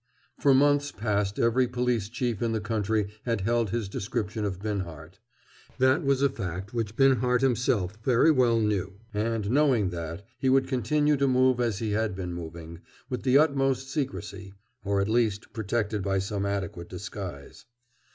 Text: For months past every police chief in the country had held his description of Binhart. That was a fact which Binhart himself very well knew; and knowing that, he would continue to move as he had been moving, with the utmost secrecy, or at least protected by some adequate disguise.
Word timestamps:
For 0.39 0.55
months 0.55 0.91
past 0.91 1.37
every 1.37 1.67
police 1.67 2.09
chief 2.09 2.41
in 2.41 2.53
the 2.53 2.59
country 2.59 3.13
had 3.23 3.41
held 3.41 3.69
his 3.69 3.87
description 3.87 4.45
of 4.45 4.59
Binhart. 4.59 5.19
That 5.77 6.01
was 6.03 6.23
a 6.23 6.29
fact 6.29 6.73
which 6.73 6.95
Binhart 6.95 7.41
himself 7.41 7.99
very 8.03 8.31
well 8.31 8.59
knew; 8.59 8.93
and 9.13 9.51
knowing 9.51 9.91
that, 9.91 10.25
he 10.39 10.49
would 10.49 10.67
continue 10.67 11.17
to 11.17 11.27
move 11.27 11.59
as 11.59 11.77
he 11.77 11.91
had 11.91 12.15
been 12.15 12.33
moving, 12.33 12.79
with 13.11 13.21
the 13.21 13.37
utmost 13.37 13.91
secrecy, 13.91 14.55
or 14.83 15.01
at 15.01 15.07
least 15.07 15.53
protected 15.53 16.01
by 16.01 16.17
some 16.17 16.47
adequate 16.47 16.89
disguise. 16.89 17.65